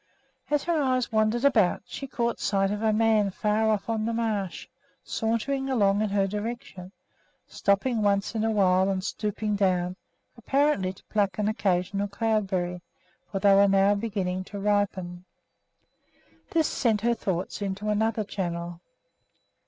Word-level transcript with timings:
As 0.49 0.63
her 0.63 0.81
eyes 0.81 1.11
wandered 1.11 1.45
about 1.45 1.83
she 1.85 2.07
caught 2.07 2.39
sight 2.39 2.71
of 2.71 2.81
a 2.81 2.91
man 2.91 3.29
far 3.29 3.69
off 3.69 3.87
on 3.87 4.03
the 4.05 4.13
marsh, 4.13 4.67
sauntering 5.03 5.69
along 5.69 6.01
in 6.01 6.09
her 6.09 6.25
direction, 6.25 6.91
stopping 7.45 8.01
once 8.01 8.33
in 8.33 8.43
a 8.43 8.49
while 8.49 8.89
and 8.89 9.03
stooping 9.03 9.55
down, 9.55 9.95
apparently 10.35 10.91
to 10.91 11.03
pluck 11.05 11.37
an 11.37 11.47
occasional 11.47 12.07
cloudberry, 12.07 12.81
for 13.31 13.37
they 13.37 13.53
were 13.53 13.67
now 13.67 13.93
beginning 13.93 14.43
to 14.45 14.57
ripen. 14.57 15.23
This 16.49 16.67
sent 16.67 17.01
her 17.01 17.13
thoughts 17.13 17.61
into 17.61 17.89
another 17.89 18.23
channel. 18.23 18.81